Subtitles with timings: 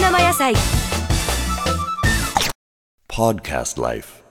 [0.00, 0.52] 生野菜。
[3.08, 4.24] Podcast Life.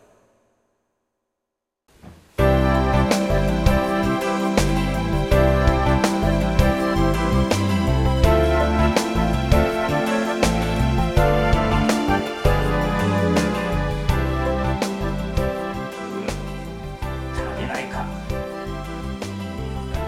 [17.33, 18.05] 足りないか。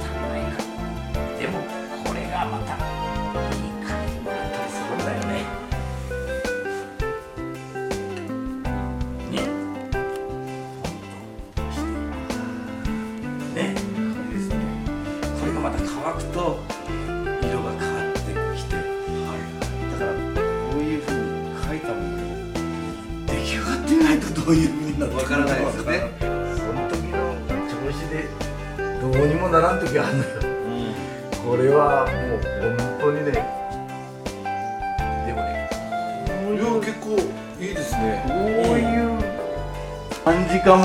[0.02, 0.60] 足りないか。
[1.40, 1.60] でも
[2.04, 2.95] これがまた
[16.04, 16.60] 乾くと
[17.42, 18.20] 色が変わって
[18.58, 18.82] きて、だ
[19.98, 21.20] からこういうふうに
[21.56, 22.08] 描いたもの
[23.26, 25.94] 出来上がってないとどういうふうになってわからないですよね。
[26.20, 26.26] そ
[26.74, 27.18] の時の
[27.70, 28.14] 調子で
[29.02, 30.30] どうにもならん時あるのよ、
[31.44, 32.40] これはもう
[32.78, 33.32] 本当にね
[35.26, 35.70] でもね
[36.54, 37.06] いや結構
[37.60, 38.24] いいですね。
[38.28, 38.34] こ
[38.74, 39.18] ういう
[40.24, 40.82] 感じかも。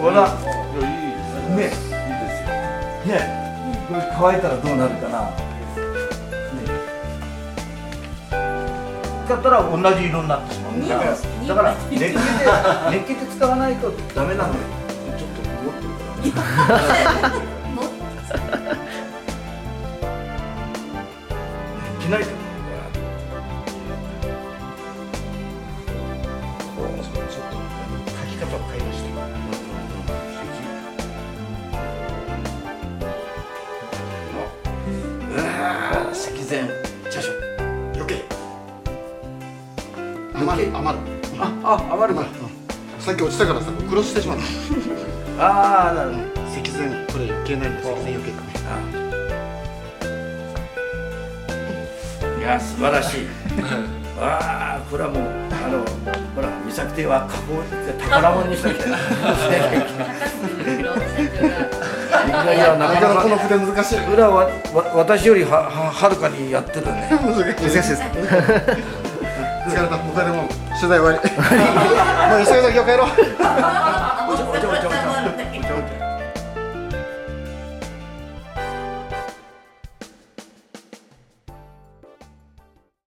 [0.00, 0.14] ほら。
[0.14, 1.56] いやいいですね。
[1.56, 1.62] ね。
[1.62, 3.14] いいですよ。
[3.14, 3.43] ね
[3.88, 5.20] これ乾いたらどうなるかな。
[5.22, 5.32] ね。
[9.26, 10.72] 使ったら同じ色になってしまう。
[10.88, 11.00] から
[11.48, 12.14] だから熱気で
[12.90, 14.60] 熱気で使わないとダメなのよ。
[15.18, 16.40] ちょっと曇ってるか
[16.72, 17.28] ら。
[17.28, 17.44] ね
[22.00, 22.44] 着ないと思う
[27.04, 27.56] ちょっと
[28.10, 29.63] 書き方を変えました
[36.44, 36.68] わー積前
[37.10, 37.32] 茶書
[37.94, 38.22] 余計。
[40.34, 41.04] 余る余る。
[41.38, 42.26] ああ余るか。
[42.98, 44.38] さっき落ちたからさクロスしてしまっ
[45.38, 45.42] た。
[45.42, 46.24] ああなるほど。
[46.50, 48.30] 積前これ余計ないんで積前余計。
[52.38, 53.22] いや素晴らしい。
[54.20, 55.26] ああこれはもうあ
[55.68, 55.82] の
[56.36, 57.62] ほら三崎亭は加工
[58.04, 58.86] 宝物にしなきゃ。
[61.70, 61.73] い
[62.46, 63.22] やいやなかなか。
[63.22, 64.12] この筆難しい。
[64.12, 67.08] 裏はわ私よりはははるかにやってるね。
[67.10, 67.94] 難しいです。
[67.94, 69.96] 疲れた。
[69.96, 71.18] もうでも取材終わり。
[72.30, 73.93] もう急いで今日帰ろう